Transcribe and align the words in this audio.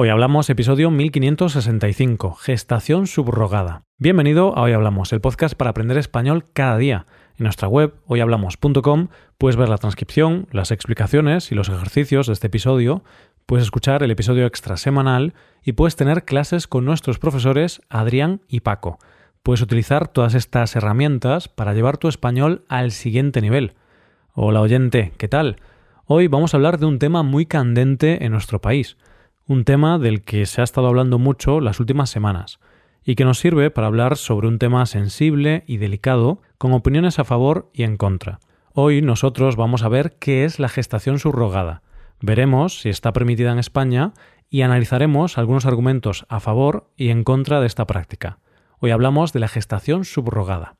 Hoy 0.00 0.10
hablamos 0.10 0.48
episodio 0.48 0.92
1565, 0.92 2.34
gestación 2.34 3.08
subrogada. 3.08 3.82
Bienvenido 3.98 4.56
a 4.56 4.62
Hoy 4.62 4.70
Hablamos, 4.70 5.12
el 5.12 5.20
podcast 5.20 5.56
para 5.56 5.70
aprender 5.70 5.98
español 5.98 6.44
cada 6.52 6.78
día. 6.78 7.06
En 7.36 7.42
nuestra 7.42 7.66
web, 7.66 7.94
hoyhablamos.com, 8.06 9.08
puedes 9.38 9.56
ver 9.56 9.68
la 9.68 9.78
transcripción, 9.78 10.46
las 10.52 10.70
explicaciones 10.70 11.50
y 11.50 11.56
los 11.56 11.68
ejercicios 11.68 12.28
de 12.28 12.34
este 12.34 12.46
episodio, 12.46 13.02
puedes 13.44 13.64
escuchar 13.64 14.04
el 14.04 14.12
episodio 14.12 14.46
extra 14.46 14.76
semanal 14.76 15.34
y 15.64 15.72
puedes 15.72 15.96
tener 15.96 16.24
clases 16.24 16.68
con 16.68 16.84
nuestros 16.84 17.18
profesores 17.18 17.82
Adrián 17.88 18.42
y 18.46 18.60
Paco. 18.60 19.00
Puedes 19.42 19.62
utilizar 19.62 20.06
todas 20.06 20.34
estas 20.34 20.76
herramientas 20.76 21.48
para 21.48 21.74
llevar 21.74 21.98
tu 21.98 22.06
español 22.06 22.64
al 22.68 22.92
siguiente 22.92 23.40
nivel. 23.40 23.74
Hola 24.32 24.60
oyente, 24.60 25.12
¿qué 25.18 25.26
tal? 25.26 25.56
Hoy 26.04 26.28
vamos 26.28 26.54
a 26.54 26.56
hablar 26.56 26.78
de 26.78 26.86
un 26.86 27.00
tema 27.00 27.24
muy 27.24 27.46
candente 27.46 28.24
en 28.24 28.30
nuestro 28.30 28.60
país, 28.60 28.96
un 29.48 29.64
tema 29.64 29.98
del 29.98 30.22
que 30.22 30.44
se 30.44 30.60
ha 30.60 30.64
estado 30.64 30.88
hablando 30.88 31.18
mucho 31.18 31.60
las 31.60 31.80
últimas 31.80 32.10
semanas, 32.10 32.60
y 33.02 33.14
que 33.14 33.24
nos 33.24 33.38
sirve 33.38 33.70
para 33.70 33.86
hablar 33.86 34.18
sobre 34.18 34.46
un 34.46 34.58
tema 34.58 34.84
sensible 34.84 35.64
y 35.66 35.78
delicado, 35.78 36.42
con 36.58 36.74
opiniones 36.74 37.18
a 37.18 37.24
favor 37.24 37.70
y 37.72 37.84
en 37.84 37.96
contra. 37.96 38.40
Hoy 38.74 39.00
nosotros 39.00 39.56
vamos 39.56 39.82
a 39.82 39.88
ver 39.88 40.18
qué 40.18 40.44
es 40.44 40.58
la 40.58 40.68
gestación 40.68 41.18
subrogada, 41.18 41.82
veremos 42.20 42.80
si 42.80 42.90
está 42.90 43.14
permitida 43.14 43.50
en 43.50 43.58
España 43.58 44.12
y 44.50 44.60
analizaremos 44.60 45.38
algunos 45.38 45.64
argumentos 45.64 46.26
a 46.28 46.40
favor 46.40 46.90
y 46.94 47.08
en 47.08 47.24
contra 47.24 47.60
de 47.60 47.68
esta 47.68 47.86
práctica. 47.86 48.40
Hoy 48.80 48.90
hablamos 48.90 49.32
de 49.32 49.40
la 49.40 49.48
gestación 49.48 50.04
subrogada. 50.04 50.76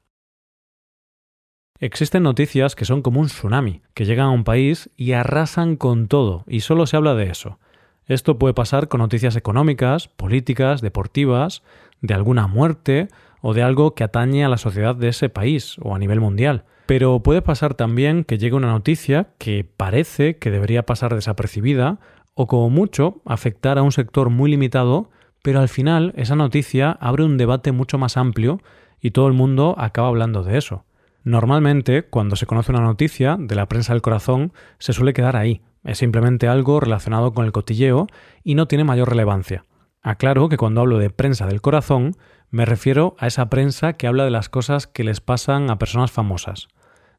Existen 1.80 2.22
noticias 2.22 2.76
que 2.76 2.84
son 2.84 3.00
como 3.00 3.20
un 3.20 3.28
tsunami, 3.28 3.80
que 3.94 4.04
llegan 4.04 4.26
a 4.26 4.32
un 4.32 4.44
país 4.44 4.90
y 4.94 5.12
arrasan 5.12 5.76
con 5.76 6.06
todo, 6.06 6.44
y 6.46 6.60
solo 6.60 6.86
se 6.86 6.98
habla 6.98 7.14
de 7.14 7.30
eso. 7.30 7.58
Esto 8.08 8.38
puede 8.38 8.54
pasar 8.54 8.88
con 8.88 9.00
noticias 9.00 9.36
económicas, 9.36 10.08
políticas, 10.08 10.80
deportivas, 10.80 11.62
de 12.00 12.14
alguna 12.14 12.46
muerte 12.46 13.08
o 13.42 13.52
de 13.52 13.62
algo 13.62 13.94
que 13.94 14.02
atañe 14.02 14.44
a 14.44 14.48
la 14.48 14.56
sociedad 14.56 14.96
de 14.96 15.08
ese 15.08 15.28
país 15.28 15.76
o 15.82 15.94
a 15.94 15.98
nivel 15.98 16.20
mundial. 16.20 16.64
Pero 16.86 17.22
puede 17.22 17.42
pasar 17.42 17.74
también 17.74 18.24
que 18.24 18.38
llegue 18.38 18.56
una 18.56 18.72
noticia 18.72 19.28
que 19.36 19.62
parece 19.76 20.38
que 20.38 20.50
debería 20.50 20.86
pasar 20.86 21.14
desapercibida 21.14 22.00
o 22.32 22.46
como 22.46 22.70
mucho 22.70 23.20
afectar 23.26 23.76
a 23.76 23.82
un 23.82 23.92
sector 23.92 24.30
muy 24.30 24.50
limitado, 24.50 25.10
pero 25.42 25.60
al 25.60 25.68
final 25.68 26.14
esa 26.16 26.34
noticia 26.34 26.92
abre 26.92 27.24
un 27.24 27.36
debate 27.36 27.72
mucho 27.72 27.98
más 27.98 28.16
amplio 28.16 28.62
y 29.02 29.10
todo 29.10 29.26
el 29.26 29.34
mundo 29.34 29.74
acaba 29.76 30.08
hablando 30.08 30.42
de 30.42 30.56
eso. 30.56 30.84
Normalmente, 31.24 32.04
cuando 32.04 32.36
se 32.36 32.46
conoce 32.46 32.72
una 32.72 32.80
noticia 32.80 33.36
de 33.38 33.54
la 33.54 33.66
prensa 33.66 33.92
del 33.92 34.00
corazón, 34.00 34.54
se 34.78 34.94
suele 34.94 35.12
quedar 35.12 35.36
ahí. 35.36 35.60
Es 35.88 35.98
simplemente 35.98 36.48
algo 36.48 36.80
relacionado 36.80 37.32
con 37.32 37.44
el 37.44 37.52
cotilleo 37.52 38.06
y 38.44 38.54
no 38.54 38.68
tiene 38.68 38.84
mayor 38.84 39.08
relevancia. 39.08 39.64
Aclaro 40.02 40.48
que 40.48 40.56
cuando 40.56 40.80
hablo 40.80 40.98
de 40.98 41.10
prensa 41.10 41.46
del 41.46 41.60
corazón, 41.60 42.16
me 42.50 42.64
refiero 42.64 43.16
a 43.18 43.26
esa 43.26 43.50
prensa 43.50 43.94
que 43.94 44.06
habla 44.06 44.24
de 44.24 44.30
las 44.30 44.48
cosas 44.48 44.86
que 44.86 45.02
les 45.02 45.20
pasan 45.20 45.70
a 45.70 45.78
personas 45.78 46.12
famosas. 46.12 46.68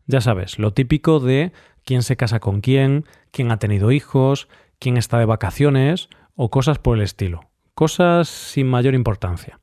Ya 0.06 0.22
sabes, 0.22 0.59
lo 0.59 0.73
típico 0.73 1.20
de 1.20 1.52
quién 1.84 2.03
se 2.03 2.16
casa 2.16 2.39
con 2.39 2.61
quién, 2.61 3.06
quién 3.31 3.52
ha 3.52 3.58
tenido 3.58 3.92
hijos, 3.92 4.48
quién 4.80 4.98
está 4.98 5.20
de 5.20 5.26
vacaciones 5.26 6.08
o 6.36 6.50
cosas 6.50 6.80
por 6.80 6.98
el 6.98 7.04
estilo. 7.04 7.50
Cosas 7.76 8.30
sin 8.30 8.67
mayor 8.67 8.95
importancia. 8.95 9.59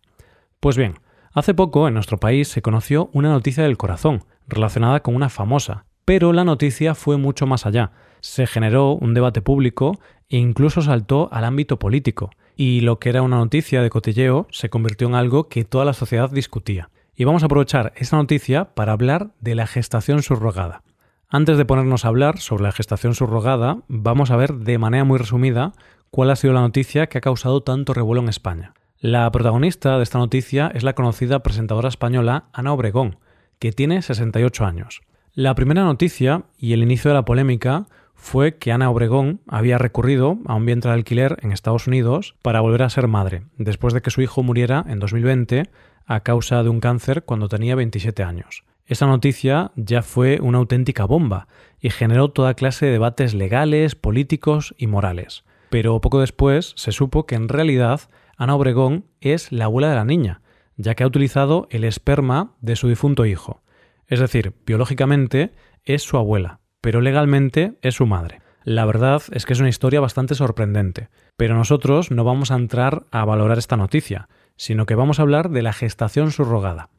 Pues 0.60 0.76
bien, 0.76 0.98
Hace 1.36 1.52
poco 1.52 1.86
en 1.86 1.92
nuestro 1.92 2.16
país 2.16 2.48
se 2.48 2.62
conoció 2.62 3.10
una 3.12 3.28
noticia 3.28 3.62
del 3.62 3.76
corazón, 3.76 4.24
relacionada 4.48 5.00
con 5.00 5.14
una 5.14 5.28
famosa, 5.28 5.84
pero 6.06 6.32
la 6.32 6.44
noticia 6.44 6.94
fue 6.94 7.18
mucho 7.18 7.46
más 7.46 7.66
allá. 7.66 7.92
Se 8.20 8.47
generó 8.47 8.92
un 8.92 9.14
debate 9.14 9.42
público 9.42 9.98
e 10.28 10.39
incluso 10.39 10.83
saltó 10.83 11.28
al 11.33 11.45
ámbito 11.45 11.78
político, 11.78 12.31
y 12.56 12.81
lo 12.81 12.98
que 12.98 13.11
era 13.11 13.22
una 13.22 13.36
noticia 13.36 13.83
de 13.83 13.91
cotilleo 13.91 14.47
se 14.50 14.70
convirtió 14.70 15.09
en 15.09 15.14
algo 15.14 15.48
que 15.48 15.64
toda 15.64 15.84
la 15.84 15.92
sociedad 15.92 16.31
discutía. 16.31 16.91
Y 17.14 17.25
vamos 17.25 17.42
a 17.42 17.47
aprovechar 17.47 17.92
esa 17.97 18.17
noticia 18.17 18.75
para 18.75 18.92
hablar 18.92 19.31
de 19.41 19.55
la 19.55 19.67
gestación 19.67 20.22
subrogada. 20.22 20.82
Antes 21.28 21.59
de 21.59 21.65
ponernos 21.65 22.05
a 22.05 22.09
hablar 22.09 22.38
sobre 22.38 22.65
la 22.65 22.72
gestación 22.72 23.15
subrogada, 23.15 23.78
vamos 23.88 24.31
a 24.31 24.37
ver 24.37 24.55
de 24.55 24.78
manera 24.78 25.05
muy 25.05 25.19
resumida 25.19 25.72
cuál 26.10 26.31
ha 26.31 26.37
sido 26.37 26.53
la 26.53 26.60
noticia 26.60 27.09
que 27.09 27.19
ha 27.19 27.22
causado 27.22 27.62
tanto 27.62 27.94
revuelo 27.94 28.22
en 28.22 28.28
España. 28.28 28.75
La 28.99 29.31
protagonista 29.31 29.97
de 29.97 30.03
esta 30.03 30.19
noticia 30.19 30.71
es 30.75 30.82
la 30.82 30.94
conocida 30.94 31.43
presentadora 31.43 31.88
española 31.88 32.44
Ana 32.53 32.72
Obregón, 32.72 33.19
que 33.59 33.72
tiene 33.72 34.03
68 34.03 34.65
años. 34.65 35.03
La 35.34 35.55
primera 35.55 35.84
noticia 35.84 36.44
y 36.59 36.72
el 36.72 36.82
inicio 36.82 37.10
de 37.10 37.15
la 37.16 37.25
polémica 37.25 37.87
fue 38.16 38.56
que 38.56 38.72
Ana 38.72 38.91
Obregón 38.91 39.41
había 39.47 39.78
recurrido 39.78 40.38
a 40.47 40.54
un 40.54 40.66
vientre 40.66 40.91
de 40.91 40.97
alquiler 40.97 41.38
en 41.43 41.53
Estados 41.53 41.87
Unidos 41.87 42.34
para 42.43 42.60
volver 42.60 42.82
a 42.82 42.91
ser 42.91 43.06
madre, 43.06 43.43
después 43.59 43.94
de 43.94 44.03
que 44.03 44.10
su 44.10 44.22
hijo 44.22 44.43
muriera 44.43 44.84
en 44.88 44.99
2020 44.99 45.71
a 46.06 46.21
causa 46.21 46.62
de 46.62 46.69
un 46.69 46.81
cáncer 46.81 47.25
cuando 47.25 47.49
tenía 47.49 47.75
27 47.75 48.22
años. 48.22 48.65
Esa 48.87 49.06
noticia 49.06 49.72
ya 49.76 50.03
fue 50.03 50.38
una 50.41 50.59
auténtica 50.59 51.05
bomba 51.05 51.49
y 51.81 51.91
generó 51.91 52.31
toda 52.31 52.55
clase 52.55 52.87
de 52.87 52.93
debates 52.93 53.34
legales, 53.34 53.94
políticos 53.97 54.75
y 54.78 54.87
morales. 54.87 55.44
Pero 55.71 56.00
poco 56.00 56.21
después 56.21 56.72
se 56.76 56.93
supo 56.93 57.26
que 57.26 57.34
en 57.34 57.49
realidad 57.49 58.00
Ana 58.37 58.55
Obregón 58.55 59.06
es 59.21 59.50
la 59.50 59.65
abuela 59.65 59.88
de 59.88 59.97
la 59.97 60.05
niña, 60.05 60.41
ya 60.76 60.94
que 60.94 61.03
ha 61.03 61.06
utilizado 61.06 61.66
el 61.71 61.84
esperma 61.84 62.55
de 62.60 62.76
su 62.76 62.88
difunto 62.88 63.26
hijo. 63.26 63.62
Es 64.06 64.21
decir, 64.21 64.55
biológicamente 64.65 65.53
es 65.84 66.03
su 66.03 66.16
abuela, 66.16 66.60
pero 66.86 67.00
legalmente 67.00 67.72
es 67.82 67.97
su 67.97 68.06
madre. 68.06 68.42
La 68.62 68.84
verdad 68.84 69.20
es 69.32 69.44
que 69.44 69.54
es 69.54 69.58
una 69.58 69.69
historia 69.69 69.98
bastante 69.98 70.36
sorprendente, 70.36 71.08
pero 71.36 71.56
nosotros 71.56 72.12
no 72.12 72.22
vamos 72.22 72.52
a 72.52 72.54
entrar 72.54 73.06
a 73.10 73.24
valorar 73.24 73.58
esta 73.58 73.76
noticia, 73.76 74.28
sino 74.54 74.86
que 74.86 74.94
vamos 74.94 75.19
a 75.19 75.22
hablar 75.22 75.50
de 75.50 75.62
la 75.62 75.72
gestación 75.72 76.30
subrogada. 76.30 76.91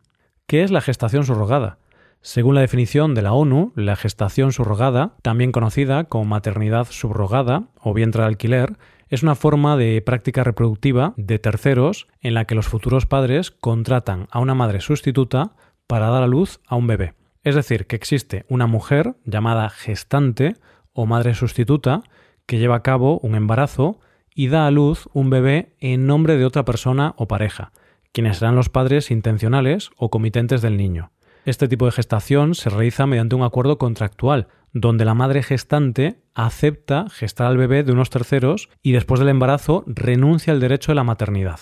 ¿Qué 0.45 0.63
es 0.63 0.71
la 0.71 0.81
gestación 0.81 1.23
subrogada? 1.23 1.77
Según 2.19 2.55
la 2.55 2.59
definición 2.59 3.15
de 3.15 3.21
la 3.21 3.31
ONU, 3.31 3.71
la 3.77 3.95
gestación 3.95 4.51
subrogada, 4.51 5.13
también 5.21 5.53
conocida 5.53 6.03
como 6.03 6.25
maternidad 6.25 6.87
subrogada 6.89 7.69
o 7.79 7.93
vientre 7.93 8.23
de 8.23 8.27
alquiler, 8.27 8.77
es 9.07 9.23
una 9.23 9.35
forma 9.35 9.77
de 9.77 10.01
práctica 10.01 10.43
reproductiva 10.43 11.13
de 11.15 11.39
terceros 11.39 12.09
en 12.19 12.33
la 12.33 12.43
que 12.43 12.55
los 12.55 12.67
futuros 12.67 13.05
padres 13.05 13.51
contratan 13.51 14.27
a 14.31 14.39
una 14.39 14.53
madre 14.53 14.81
sustituta 14.81 15.53
para 15.87 16.09
dar 16.09 16.23
a 16.23 16.27
luz 16.27 16.59
a 16.67 16.75
un 16.75 16.87
bebé. 16.87 17.16
Es 17.43 17.55
decir, 17.55 17.87
que 17.87 17.95
existe 17.95 18.45
una 18.49 18.67
mujer 18.67 19.15
llamada 19.25 19.69
gestante 19.69 20.55
o 20.93 21.05
madre 21.05 21.33
sustituta 21.33 22.01
que 22.45 22.57
lleva 22.57 22.77
a 22.77 22.83
cabo 22.83 23.19
un 23.19 23.35
embarazo 23.35 23.99
y 24.33 24.47
da 24.47 24.67
a 24.67 24.71
luz 24.71 25.07
un 25.13 25.29
bebé 25.29 25.75
en 25.79 26.07
nombre 26.07 26.37
de 26.37 26.45
otra 26.45 26.65
persona 26.65 27.13
o 27.17 27.27
pareja, 27.27 27.71
quienes 28.11 28.37
serán 28.37 28.55
los 28.55 28.69
padres 28.69 29.11
intencionales 29.11 29.89
o 29.97 30.09
comitentes 30.09 30.61
del 30.61 30.77
niño. 30.77 31.11
Este 31.45 31.67
tipo 31.67 31.85
de 31.85 31.91
gestación 31.91 32.55
se 32.55 32.69
realiza 32.69 33.07
mediante 33.07 33.35
un 33.35 33.43
acuerdo 33.43 33.77
contractual, 33.77 34.47
donde 34.73 35.05
la 35.05 35.13
madre 35.13 35.43
gestante 35.43 36.19
acepta 36.33 37.07
gestar 37.09 37.47
al 37.47 37.57
bebé 37.57 37.83
de 37.83 37.93
unos 37.93 38.09
terceros 38.09 38.69
y 38.83 38.91
después 38.91 39.19
del 39.19 39.29
embarazo 39.29 39.83
renuncia 39.87 40.53
al 40.53 40.59
derecho 40.59 40.91
de 40.91 40.97
la 40.97 41.03
maternidad. 41.03 41.59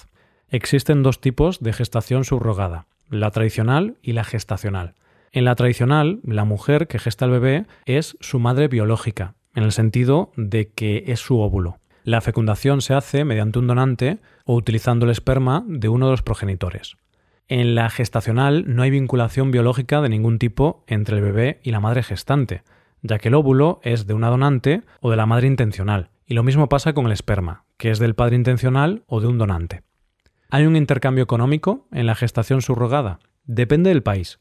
Existen 0.50 1.04
dos 1.04 1.22
tipos 1.22 1.60
de 1.60 1.74
gestación 1.74 2.24
subrogada, 2.24 2.88
la 3.10 3.32
tradicional 3.32 3.98
y 4.02 4.14
la 4.14 4.24
gestacional. 4.24 4.96
En 5.36 5.44
la 5.44 5.56
tradicional, 5.56 6.22
la 6.24 6.46
mujer 6.46 6.88
que 6.88 6.98
gesta 6.98 7.26
al 7.26 7.32
bebé 7.32 7.66
es 7.86 8.16
su 8.22 8.40
madre 8.40 8.70
biológica, 8.70 9.36
en 9.54 9.64
el 9.64 9.74
sentido 9.74 10.32
de 10.38 10.70
que 10.70 11.04
es 11.08 11.20
su 11.20 11.42
óvulo. 11.42 11.76
La 12.06 12.22
fecundación 12.22 12.80
se 12.82 12.94
hace 12.94 13.26
mediante 13.26 13.60
un 13.60 13.68
donante 13.68 14.20
o 14.46 14.56
utilizando 14.56 15.04
el 15.04 15.12
esperma 15.12 15.66
de 15.68 15.90
uno 15.90 16.06
de 16.06 16.12
los 16.12 16.22
progenitores. 16.22 16.96
En 17.50 17.76
la 17.76 17.90
gestacional 17.90 18.64
no 18.66 18.82
hay 18.82 18.92
vinculación 18.92 19.52
biológica 19.52 20.00
de 20.00 20.08
ningún 20.08 20.40
tipo 20.40 20.86
entre 20.88 21.18
el 21.18 21.22
bebé 21.22 21.60
y 21.64 21.72
la 21.72 21.82
madre 21.82 22.02
gestante, 22.02 22.64
ya 23.02 23.20
que 23.20 23.28
el 23.28 23.36
óvulo 23.36 23.82
es 23.84 24.08
de 24.08 24.14
una 24.14 24.30
donante 24.30 24.84
o 25.02 25.12
de 25.12 25.18
la 25.18 25.26
madre 25.26 25.48
intencional, 25.48 26.12
y 26.26 26.36
lo 26.36 26.44
mismo 26.44 26.70
pasa 26.70 26.94
con 26.94 27.08
el 27.08 27.12
esperma, 27.12 27.66
que 27.76 27.92
es 27.92 28.00
del 28.00 28.16
padre 28.16 28.38
intencional 28.38 29.04
o 29.08 29.20
de 29.20 29.28
un 29.28 29.38
donante. 29.38 29.84
¿Hay 30.50 30.66
un 30.66 30.78
intercambio 30.78 31.26
económico 31.26 31.88
en 31.92 32.06
la 32.06 32.16
gestación 32.16 32.62
subrogada? 32.62 33.20
Depende 33.44 33.90
del 33.90 34.02
país. 34.02 34.40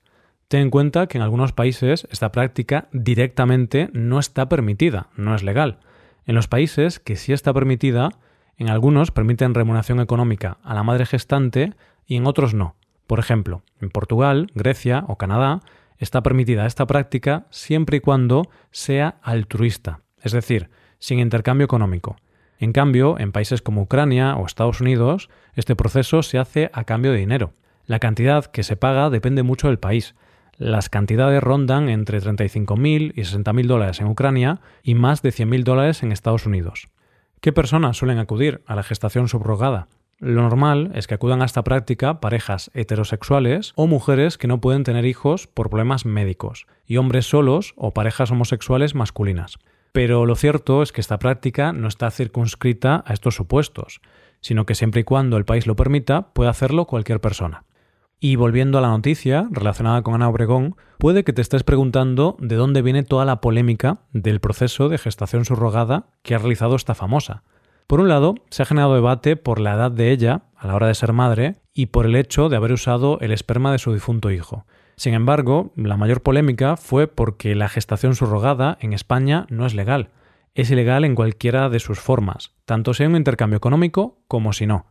Ten 0.49 0.61
en 0.63 0.71
cuenta 0.71 1.07
que 1.07 1.19
en 1.19 1.23
algunos 1.23 1.53
países 1.53 2.07
esta 2.11 2.33
práctica 2.33 2.89
directamente 2.93 3.89
no 3.93 4.19
está 4.19 4.49
permitida, 4.49 5.09
no 5.17 5.35
es 5.35 5.43
legal. 5.43 5.79
En 6.27 6.35
los 6.35 6.49
países 6.49 7.01
que 7.01 7.17
sí 7.17 7.33
está 7.33 7.53
permitida, 7.53 8.11
en 8.57 8.71
algunos 8.71 9.11
permiten 9.11 9.55
remuneración 9.55 10.01
económica 10.01 10.59
a 10.63 10.75
la 10.75 10.83
madre 10.83 11.07
gestante 11.07 11.75
y 12.07 12.17
en 12.17 12.27
otros 12.27 12.55
no. 12.55 12.77
Por 13.07 13.19
ejemplo, 13.19 13.63
en 13.81 13.91
Portugal, 13.91 14.51
Grecia 14.55 15.05
o 15.09 15.17
Canadá 15.17 15.61
está 15.99 16.23
permitida 16.23 16.67
esta 16.67 16.87
práctica 16.87 17.47
siempre 17.51 17.99
y 17.99 18.01
cuando 18.01 18.49
sea 18.71 19.17
altruista, 19.23 20.01
es 20.23 20.33
decir, 20.33 20.71
sin 20.99 21.19
intercambio 21.19 21.65
económico. 21.65 22.17
En 22.59 22.73
cambio, 22.73 23.19
en 23.19 23.33
países 23.33 23.63
como 23.63 23.83
Ucrania 23.83 24.37
o 24.37 24.47
Estados 24.47 24.81
Unidos, 24.81 25.29
este 25.55 25.77
proceso 25.77 26.23
se 26.23 26.39
hace 26.39 26.71
a 26.73 26.85
cambio 26.85 27.13
de 27.13 27.19
dinero. 27.19 27.53
La 27.87 27.99
cantidad 27.99 28.47
que 28.47 28.63
se 28.63 28.77
paga 28.77 29.11
depende 29.11 29.43
mucho 29.43 29.69
del 29.69 29.79
país. 29.79 30.15
Las 30.57 30.89
cantidades 30.89 31.43
rondan 31.43 31.89
entre 31.89 32.21
35.000 32.21 33.13
y 33.17 33.23
60.000 33.23 33.67
dólares 33.67 34.01
en 34.01 34.07
Ucrania 34.07 34.61
y 34.83 34.95
más 34.95 35.23
de 35.23 35.31
100.000 35.31 35.65
dólares 35.65 36.03
en 36.03 36.13
Estados 36.13 36.47
Unidos. 36.47 36.89
¿Qué 37.41 37.53
personas 37.53 37.97
suelen 37.97 38.19
acudir 38.19 38.63
a 38.67 38.77
la 38.77 38.83
gestación 38.83 39.29
subrogada? 39.29 39.89
Lo 40.21 40.43
normal 40.43 40.93
es 40.95 41.07
que 41.07 41.15
acudan 41.15 41.43
a 41.43 41.45
esta 41.45 41.65
práctica 41.65 42.21
parejas 42.21 42.71
heterosexuales 42.73 43.73
o 43.75 43.87
mujeres 43.87 44.39
que 44.39 44.47
no 44.47 44.61
pueden 44.61 44.85
tener 44.85 45.05
hijos 45.05 45.49
por 45.49 45.69
problemas 45.69 46.07
médicos, 46.07 46.67
y 46.87 46.99
hombres 46.99 47.27
solos 47.27 47.75
o 47.77 47.91
parejas 47.91 48.31
homosexuales 48.31 48.95
masculinas. 48.95 49.59
Pero 49.93 50.25
lo 50.25 50.37
cierto 50.37 50.83
es 50.83 50.93
que 50.93 51.01
esta 51.01 51.19
práctica 51.19 51.73
no 51.73 51.89
está 51.89 52.11
circunscrita 52.11 53.03
a 53.07 53.13
estos 53.13 53.35
supuestos, 53.35 54.01
sino 54.41 54.67
que 54.67 54.75
siempre 54.75 55.03
y 55.03 55.05
cuando 55.05 55.37
el 55.37 55.45
país 55.45 55.67
lo 55.67 55.77
permita, 55.77 56.33
puede 56.33 56.51
hacerlo 56.51 56.87
cualquier 56.87 57.21
persona. 57.21 57.65
Y 58.21 58.37
volviendo 58.37 58.79
a 58.79 58.81
la 58.81 58.89
noticia 58.89 59.49
relacionada 59.51 60.03
con 60.03 60.15
Ana 60.15 60.29
Obregón, 60.29 60.77
puede 60.99 61.25
que 61.25 61.33
te 61.33 61.43
estés 61.43 61.63
preguntando 61.63 62.37
de 62.41 62.57
dónde 62.57 62.83
viene 62.83 63.03
toda 63.03 63.25
la 63.25 63.41
polémica 63.41 63.99
del 64.13 64.41
proceso 64.41 64.89
de 64.89 64.99
gestación 64.99 65.45
subrogada 65.45 66.07
que 66.23 66.35
ha 66.35 66.39
realizado 66.39 66.77
esta 66.77 66.95
famosa. 66.95 67.43
Por 67.87 68.01
un 68.01 68.09
lado, 68.09 68.35
se 68.51 68.63
ha 68.63 68.67
generado 68.67 68.95
debate 68.95 69.37
por 69.37 69.61
la 69.61 69.75
edad 69.75 69.91
de 69.91 70.11
ella 70.11 70.45
a 70.57 70.67
la 70.67 70.75
hora 70.75 70.87
de 70.87 70.95
ser 70.95 71.13
madre 71.13 71.57
y 71.75 71.87
por 71.87 72.07
el 72.07 72.17
hecho 72.17 72.49
de 72.49 72.57
haber 72.57 72.73
usado 72.73 73.19
el 73.21 73.33
esperma 73.33 73.73
de 73.73 73.79
su 73.79 73.93
difunto 73.93 74.31
hijo. 74.31 74.65
Sin 74.97 75.13
embargo, 75.13 75.73
la 75.77 75.97
mayor 75.97 76.23
polémica 76.23 76.77
fue 76.77 77.09
porque 77.09 77.55
la 77.55 77.69
gestación 77.69 78.15
subrogada 78.15 78.79
en 78.81 78.93
España 78.93 79.47
no 79.51 79.67
es 79.67 79.75
legal. 79.75 80.11
Es 80.55 80.71
ilegal 80.71 81.05
en 81.05 81.17
cualquiera 81.17 81.69
de 81.69 81.81
sus 81.81 81.99
formas, 81.99 82.53
tanto 82.65 82.95
sea 82.95 83.09
un 83.09 83.17
intercambio 83.17 83.57
económico 83.57 84.19
como 84.29 84.53
si 84.53 84.67
no. 84.67 84.87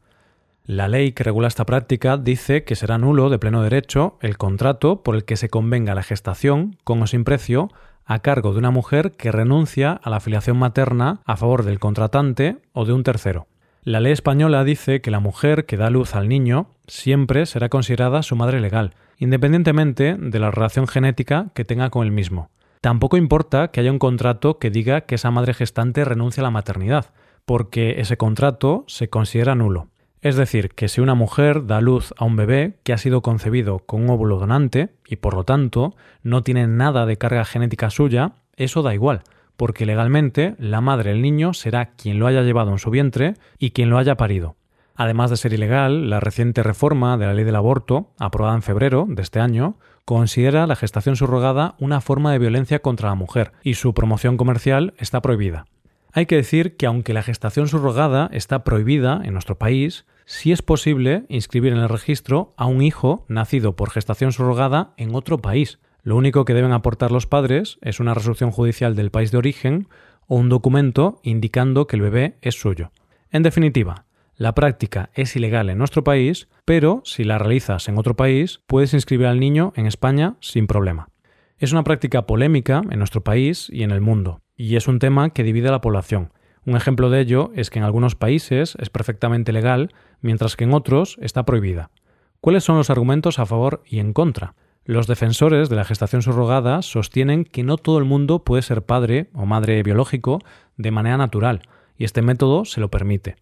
La 0.65 0.87
ley 0.87 1.11
que 1.11 1.25
regula 1.25 1.49
esta 1.49 1.65
práctica 1.65 2.15
dice 2.15 2.63
que 2.63 2.77
será 2.77 2.97
nulo 2.97 3.29
de 3.29 3.37
pleno 3.37 3.61
derecho 3.63 4.17
el 4.21 4.37
contrato 4.37 5.03
por 5.03 5.15
el 5.15 5.25
que 5.25 5.35
se 5.35 5.49
convenga 5.49 5.93
la 5.93 6.03
gestación, 6.03 6.77
con 6.85 7.01
o 7.01 7.07
sin 7.07 7.25
precio, 7.25 7.69
a 8.05 8.19
cargo 8.19 8.53
de 8.53 8.59
una 8.59 8.71
mujer 8.71 9.11
que 9.11 9.33
renuncia 9.33 9.91
a 9.91 10.09
la 10.09 10.17
afiliación 10.17 10.55
materna 10.55 11.19
a 11.25 11.35
favor 11.35 11.63
del 11.63 11.79
contratante 11.79 12.59
o 12.71 12.85
de 12.85 12.93
un 12.93 13.03
tercero. 13.03 13.47
La 13.83 13.99
ley 13.99 14.13
española 14.13 14.63
dice 14.63 15.01
que 15.01 15.11
la 15.11 15.19
mujer 15.19 15.65
que 15.65 15.75
da 15.75 15.89
luz 15.89 16.15
al 16.15 16.29
niño 16.29 16.67
siempre 16.87 17.45
será 17.45 17.67
considerada 17.67 18.23
su 18.23 18.37
madre 18.37 18.61
legal, 18.61 18.93
independientemente 19.17 20.15
de 20.17 20.39
la 20.39 20.49
relación 20.49 20.87
genética 20.87 21.47
que 21.53 21.65
tenga 21.65 21.89
con 21.89 22.05
el 22.05 22.11
mismo. 22.13 22.49
Tampoco 22.79 23.17
importa 23.17 23.67
que 23.67 23.81
haya 23.81 23.91
un 23.91 23.99
contrato 23.99 24.59
que 24.59 24.69
diga 24.69 25.01
que 25.01 25.15
esa 25.15 25.29
madre 25.29 25.53
gestante 25.53 26.05
renuncia 26.05 26.39
a 26.39 26.45
la 26.45 26.51
maternidad, 26.51 27.07
porque 27.43 27.99
ese 27.99 28.15
contrato 28.15 28.85
se 28.87 29.09
considera 29.09 29.55
nulo. 29.55 29.89
Es 30.23 30.37
decir, 30.37 30.69
que 30.69 30.87
si 30.87 31.01
una 31.01 31.15
mujer 31.15 31.65
da 31.65 31.81
luz 31.81 32.13
a 32.17 32.23
un 32.23 32.37
bebé 32.37 32.77
que 32.83 32.93
ha 32.93 32.97
sido 32.97 33.21
concebido 33.21 33.79
con 33.79 34.03
un 34.03 34.09
óvulo 34.09 34.39
donante 34.39 34.95
y 35.05 35.17
por 35.17 35.33
lo 35.33 35.43
tanto 35.43 35.97
no 36.23 36.43
tiene 36.43 36.65
nada 36.65 37.05
de 37.05 37.17
carga 37.17 37.43
genética 37.43 37.89
suya, 37.89 38.31
eso 38.55 38.83
da 38.83 38.93
igual, 38.93 39.23
porque 39.57 39.85
legalmente 39.85 40.55
la 40.59 40.79
madre 40.79 41.09
del 41.09 41.21
niño 41.21 41.53
será 41.53 41.87
quien 41.97 42.19
lo 42.19 42.27
haya 42.27 42.41
llevado 42.41 42.71
en 42.71 42.79
su 42.79 42.89
vientre 42.89 43.33
y 43.59 43.71
quien 43.71 43.89
lo 43.89 43.97
haya 43.97 44.15
parido. 44.15 44.55
Además 44.95 45.29
de 45.29 45.35
ser 45.35 45.51
ilegal, 45.51 46.09
la 46.09 46.21
reciente 46.21 46.63
reforma 46.63 47.17
de 47.17 47.25
la 47.25 47.33
ley 47.33 47.43
del 47.43 47.57
aborto, 47.57 48.13
aprobada 48.17 48.55
en 48.55 48.61
febrero 48.61 49.05
de 49.09 49.23
este 49.23 49.41
año, 49.41 49.77
considera 50.05 50.67
la 50.67 50.77
gestación 50.77 51.17
subrogada 51.17 51.75
una 51.79 51.99
forma 51.99 52.31
de 52.31 52.39
violencia 52.39 52.79
contra 52.79 53.09
la 53.09 53.15
mujer 53.15 53.51
y 53.61 53.73
su 53.73 53.93
promoción 53.93 54.37
comercial 54.37 54.93
está 54.99 55.21
prohibida. 55.21 55.65
Hay 56.13 56.27
que 56.27 56.35
decir 56.37 56.77
que 56.77 56.85
aunque 56.85 57.13
la 57.13 57.23
gestación 57.23 57.67
subrogada 57.67 58.29
está 58.31 58.63
prohibida 58.63 59.19
en 59.25 59.33
nuestro 59.33 59.57
país, 59.57 60.05
sí 60.25 60.51
es 60.51 60.61
posible 60.61 61.25
inscribir 61.29 61.73
en 61.73 61.79
el 61.79 61.89
registro 61.89 62.53
a 62.57 62.65
un 62.65 62.81
hijo 62.81 63.25
nacido 63.27 63.75
por 63.75 63.89
gestación 63.89 64.31
subrogada 64.31 64.93
en 64.97 65.15
otro 65.15 65.39
país. 65.39 65.79
Lo 66.01 66.15
único 66.15 66.45
que 66.45 66.53
deben 66.53 66.71
aportar 66.71 67.11
los 67.11 67.27
padres 67.27 67.77
es 67.81 67.99
una 67.99 68.13
resolución 68.13 68.51
judicial 68.51 68.95
del 68.95 69.11
país 69.11 69.31
de 69.31 69.37
origen 69.37 69.87
o 70.27 70.35
un 70.35 70.49
documento 70.49 71.19
indicando 71.23 71.87
que 71.87 71.95
el 71.95 72.01
bebé 72.01 72.37
es 72.41 72.55
suyo. 72.55 72.91
En 73.31 73.43
definitiva, 73.43 74.05
la 74.35 74.55
práctica 74.55 75.09
es 75.13 75.35
ilegal 75.35 75.69
en 75.69 75.77
nuestro 75.77 76.03
país, 76.03 76.47
pero 76.65 77.01
si 77.05 77.23
la 77.23 77.37
realizas 77.37 77.87
en 77.87 77.97
otro 77.97 78.15
país, 78.15 78.61
puedes 78.67 78.93
inscribir 78.93 79.27
al 79.27 79.39
niño 79.39 79.73
en 79.75 79.85
España 79.85 80.35
sin 80.39 80.67
problema. 80.67 81.09
Es 81.57 81.71
una 81.71 81.83
práctica 81.83 82.25
polémica 82.25 82.81
en 82.89 82.99
nuestro 82.99 83.23
país 83.23 83.69
y 83.71 83.83
en 83.83 83.91
el 83.91 84.01
mundo 84.01 84.43
y 84.55 84.75
es 84.75 84.87
un 84.87 84.99
tema 84.99 85.31
que 85.31 85.43
divide 85.43 85.69
a 85.69 85.71
la 85.71 85.81
población. 85.81 86.31
Un 86.65 86.75
ejemplo 86.75 87.09
de 87.09 87.19
ello 87.19 87.51
es 87.55 87.69
que 87.69 87.79
en 87.79 87.85
algunos 87.85 88.15
países 88.15 88.77
es 88.79 88.89
perfectamente 88.89 89.51
legal, 89.51 89.93
mientras 90.21 90.55
que 90.55 90.63
en 90.63 90.73
otros 90.73 91.17
está 91.21 91.43
prohibida. 91.43 91.89
¿Cuáles 92.39 92.63
son 92.63 92.77
los 92.77 92.89
argumentos 92.89 93.39
a 93.39 93.45
favor 93.45 93.83
y 93.85 93.99
en 93.99 94.13
contra? 94.13 94.55
Los 94.85 95.07
defensores 95.07 95.69
de 95.69 95.77
la 95.77 95.85
gestación 95.85 96.21
subrogada 96.21 96.81
sostienen 96.81 97.45
que 97.45 97.63
no 97.63 97.77
todo 97.77 97.97
el 97.97 98.05
mundo 98.05 98.43
puede 98.43 98.61
ser 98.61 98.83
padre 98.83 99.29
o 99.33 99.45
madre 99.45 99.81
biológico 99.81 100.39
de 100.77 100.91
manera 100.91 101.17
natural, 101.17 101.61
y 101.97 102.03
este 102.03 102.21
método 102.21 102.65
se 102.65 102.81
lo 102.81 102.89
permite. 102.89 103.37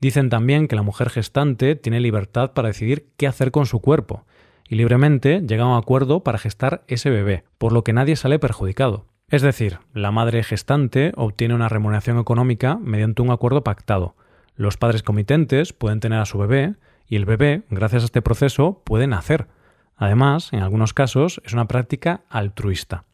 Dicen 0.00 0.28
también 0.28 0.68
que 0.68 0.76
la 0.76 0.82
mujer 0.82 1.10
gestante 1.10 1.74
tiene 1.74 2.00
libertad 2.00 2.52
para 2.52 2.68
decidir 2.68 3.08
qué 3.16 3.26
hacer 3.26 3.50
con 3.50 3.66
su 3.66 3.80
cuerpo, 3.80 4.26
y 4.68 4.76
libremente 4.76 5.40
llega 5.40 5.64
a 5.64 5.68
un 5.68 5.78
acuerdo 5.78 6.22
para 6.22 6.38
gestar 6.38 6.84
ese 6.86 7.10
bebé, 7.10 7.44
por 7.58 7.72
lo 7.72 7.82
que 7.82 7.92
nadie 7.92 8.14
sale 8.14 8.38
perjudicado. 8.38 9.06
Es 9.28 9.42
decir, 9.42 9.80
la 9.92 10.12
madre 10.12 10.44
gestante 10.44 11.12
obtiene 11.16 11.54
una 11.54 11.68
remuneración 11.68 12.18
económica 12.18 12.76
mediante 12.80 13.22
un 13.22 13.30
acuerdo 13.30 13.64
pactado. 13.64 14.14
Los 14.54 14.76
padres 14.76 15.02
comitentes 15.02 15.72
pueden 15.72 15.98
tener 15.98 16.20
a 16.20 16.26
su 16.26 16.38
bebé 16.38 16.76
y 17.08 17.16
el 17.16 17.24
bebé, 17.24 17.62
gracias 17.68 18.02
a 18.02 18.06
este 18.06 18.22
proceso, 18.22 18.82
puede 18.84 19.08
nacer. 19.08 19.48
Además, 19.96 20.52
en 20.52 20.60
algunos 20.60 20.94
casos, 20.94 21.40
es 21.44 21.54
una 21.54 21.66
práctica 21.66 22.22
altruista. 22.28 23.04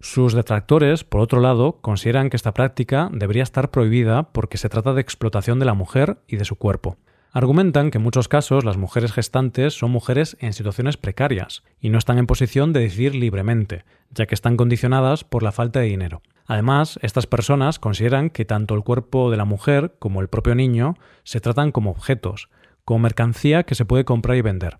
Sus 0.00 0.32
detractores, 0.32 1.04
por 1.04 1.20
otro 1.20 1.40
lado, 1.40 1.78
consideran 1.80 2.30
que 2.30 2.36
esta 2.36 2.52
práctica 2.52 3.08
debería 3.12 3.44
estar 3.44 3.70
prohibida 3.70 4.32
porque 4.32 4.58
se 4.58 4.70
trata 4.70 4.92
de 4.92 5.02
explotación 5.02 5.60
de 5.60 5.66
la 5.66 5.74
mujer 5.74 6.18
y 6.26 6.36
de 6.36 6.44
su 6.44 6.56
cuerpo. 6.56 6.96
Argumentan 7.32 7.92
que 7.92 7.98
en 7.98 8.04
muchos 8.04 8.26
casos 8.26 8.64
las 8.64 8.76
mujeres 8.76 9.12
gestantes 9.12 9.74
son 9.78 9.92
mujeres 9.92 10.36
en 10.40 10.52
situaciones 10.52 10.96
precarias 10.96 11.62
y 11.80 11.90
no 11.90 11.98
están 11.98 12.18
en 12.18 12.26
posición 12.26 12.72
de 12.72 12.80
decidir 12.80 13.14
libremente, 13.14 13.84
ya 14.10 14.26
que 14.26 14.34
están 14.34 14.56
condicionadas 14.56 15.22
por 15.22 15.44
la 15.44 15.52
falta 15.52 15.78
de 15.78 15.86
dinero. 15.86 16.22
Además, 16.46 16.98
estas 17.02 17.28
personas 17.28 17.78
consideran 17.78 18.30
que 18.30 18.44
tanto 18.44 18.74
el 18.74 18.82
cuerpo 18.82 19.30
de 19.30 19.36
la 19.36 19.44
mujer 19.44 19.94
como 20.00 20.20
el 20.20 20.26
propio 20.26 20.56
niño 20.56 20.96
se 21.22 21.40
tratan 21.40 21.70
como 21.70 21.92
objetos, 21.92 22.48
como 22.84 22.98
mercancía 22.98 23.62
que 23.62 23.76
se 23.76 23.84
puede 23.84 24.04
comprar 24.04 24.36
y 24.36 24.42
vender. 24.42 24.78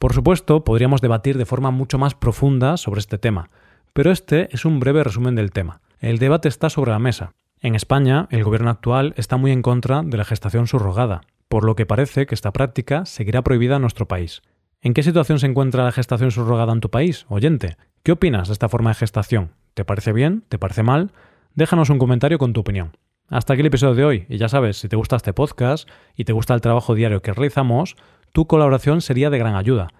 Por 0.00 0.12
supuesto, 0.12 0.64
podríamos 0.64 1.00
debatir 1.00 1.38
de 1.38 1.46
forma 1.46 1.70
mucho 1.70 1.98
más 1.98 2.16
profunda 2.16 2.76
sobre 2.76 2.98
este 2.98 3.18
tema, 3.18 3.50
pero 3.92 4.10
este 4.10 4.48
es 4.50 4.64
un 4.64 4.80
breve 4.80 5.04
resumen 5.04 5.36
del 5.36 5.52
tema. 5.52 5.80
El 6.00 6.18
debate 6.18 6.48
está 6.48 6.68
sobre 6.68 6.90
la 6.90 6.98
mesa. 6.98 7.34
En 7.60 7.76
España, 7.76 8.26
el 8.30 8.42
gobierno 8.42 8.70
actual 8.70 9.14
está 9.16 9.36
muy 9.36 9.52
en 9.52 9.62
contra 9.62 10.02
de 10.02 10.16
la 10.16 10.24
gestación 10.24 10.66
subrogada, 10.66 11.20
por 11.54 11.62
lo 11.62 11.76
que 11.76 11.86
parece 11.86 12.26
que 12.26 12.34
esta 12.34 12.52
práctica 12.52 13.06
seguirá 13.06 13.42
prohibida 13.42 13.76
en 13.76 13.82
nuestro 13.82 14.08
país. 14.08 14.42
¿En 14.82 14.92
qué 14.92 15.04
situación 15.04 15.38
se 15.38 15.46
encuentra 15.46 15.84
la 15.84 15.92
gestación 15.92 16.32
subrogada 16.32 16.72
en 16.72 16.80
tu 16.80 16.90
país, 16.90 17.26
oyente? 17.28 17.76
¿Qué 18.02 18.10
opinas 18.10 18.48
de 18.48 18.54
esta 18.54 18.68
forma 18.68 18.90
de 18.90 18.96
gestación? 18.96 19.52
¿Te 19.74 19.84
parece 19.84 20.12
bien? 20.12 20.42
¿Te 20.48 20.58
parece 20.58 20.82
mal? 20.82 21.12
Déjanos 21.54 21.90
un 21.90 22.00
comentario 22.00 22.38
con 22.38 22.54
tu 22.54 22.62
opinión. 22.62 22.96
Hasta 23.28 23.52
aquí 23.52 23.60
el 23.60 23.68
episodio 23.68 23.94
de 23.94 24.04
hoy, 24.04 24.26
y 24.28 24.36
ya 24.36 24.48
sabes, 24.48 24.78
si 24.78 24.88
te 24.88 24.96
gusta 24.96 25.14
este 25.14 25.32
podcast 25.32 25.88
y 26.16 26.24
te 26.24 26.32
gusta 26.32 26.54
el 26.54 26.60
trabajo 26.60 26.96
diario 26.96 27.22
que 27.22 27.32
realizamos, 27.32 27.94
tu 28.32 28.48
colaboración 28.48 29.00
sería 29.00 29.30
de 29.30 29.38
gran 29.38 29.54
ayuda. 29.54 29.90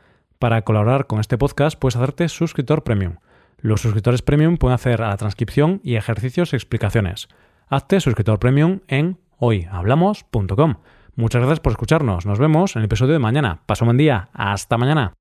Para 0.40 0.62
colaborar 0.62 1.06
con 1.06 1.20
este 1.20 1.38
podcast 1.38 1.78
puedes 1.78 1.94
hacerte 1.94 2.28
suscriptor 2.28 2.82
premium. 2.82 3.18
Los 3.58 3.82
suscriptores 3.82 4.22
premium 4.22 4.56
pueden 4.56 4.74
hacer 4.74 5.02
a 5.02 5.10
la 5.10 5.16
transcripción 5.18 5.80
y 5.84 5.94
ejercicios 5.94 6.52
y 6.52 6.56
explicaciones. 6.56 7.28
Hazte 7.68 8.00
suscriptor 8.00 8.40
premium 8.40 8.80
en 8.88 9.20
hoyhablamos.com. 9.38 10.78
Muchas 11.16 11.40
gracias 11.40 11.60
por 11.60 11.72
escucharnos. 11.72 12.26
Nos 12.26 12.38
vemos 12.38 12.74
en 12.74 12.80
el 12.80 12.86
episodio 12.86 13.12
de 13.12 13.18
mañana. 13.20 13.60
Paso 13.66 13.84
un 13.84 13.88
buen 13.88 13.98
día. 13.98 14.28
Hasta 14.32 14.78
mañana. 14.78 15.14